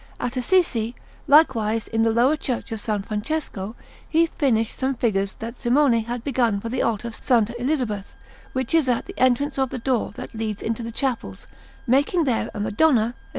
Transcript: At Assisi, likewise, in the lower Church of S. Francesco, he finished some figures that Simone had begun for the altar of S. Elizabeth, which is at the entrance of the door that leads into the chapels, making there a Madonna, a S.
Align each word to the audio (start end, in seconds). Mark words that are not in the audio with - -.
At 0.19 0.35
Assisi, 0.35 0.95
likewise, 1.27 1.87
in 1.87 2.01
the 2.01 2.09
lower 2.11 2.35
Church 2.35 2.71
of 2.71 2.79
S. 2.89 3.03
Francesco, 3.05 3.75
he 4.09 4.25
finished 4.25 4.79
some 4.79 4.95
figures 4.95 5.35
that 5.35 5.55
Simone 5.55 5.93
had 6.05 6.23
begun 6.23 6.59
for 6.59 6.69
the 6.69 6.81
altar 6.81 7.09
of 7.09 7.21
S. 7.29 7.51
Elizabeth, 7.59 8.15
which 8.53 8.73
is 8.73 8.89
at 8.89 9.05
the 9.05 9.13
entrance 9.19 9.59
of 9.59 9.69
the 9.69 9.77
door 9.77 10.11
that 10.15 10.33
leads 10.33 10.63
into 10.63 10.81
the 10.81 10.91
chapels, 10.91 11.45
making 11.85 12.23
there 12.23 12.49
a 12.55 12.59
Madonna, 12.59 13.03
a 13.03 13.07
S. 13.09 13.13